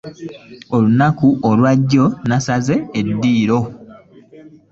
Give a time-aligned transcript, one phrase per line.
[0.75, 1.27] Olunaku
[1.59, 3.59] lwa jjo lwe nasaze eddiiro.